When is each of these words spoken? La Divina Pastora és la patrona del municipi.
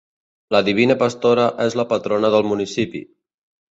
La 0.55 0.61
Divina 0.69 0.95
Pastora 1.03 1.47
és 1.69 1.79
la 1.83 1.89
patrona 1.95 2.35
del 2.39 2.53
municipi. 2.53 3.09